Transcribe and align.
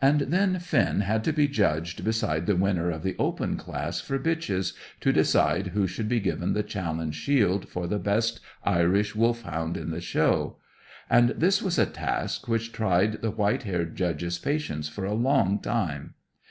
And 0.00 0.20
then 0.22 0.58
Finn 0.58 1.00
had 1.02 1.22
to 1.24 1.34
be 1.34 1.46
judged 1.46 2.02
beside 2.02 2.46
the 2.46 2.56
winner 2.56 2.90
in 2.90 3.02
the 3.02 3.14
Open 3.18 3.58
class 3.58 4.00
for 4.00 4.18
bitches, 4.18 4.72
to 5.02 5.12
decide 5.12 5.66
who 5.66 5.86
should 5.86 6.08
be 6.08 6.18
given 6.18 6.54
the 6.54 6.62
Challenge 6.62 7.14
Shield 7.14 7.68
for 7.68 7.86
the 7.86 7.98
best 7.98 8.40
Irish 8.64 9.14
Wolfhound 9.14 9.76
in 9.76 9.90
the 9.90 10.00
Show. 10.00 10.56
And 11.10 11.34
this 11.36 11.60
was 11.60 11.78
a 11.78 11.84
task 11.84 12.48
which 12.48 12.72
tried 12.72 13.20
the 13.20 13.30
white 13.32 13.64
haired 13.64 13.96
Judge's 13.96 14.38
patience 14.38 14.88
for 14.88 15.04
a 15.04 15.12
long 15.12 15.58
time. 15.58 16.14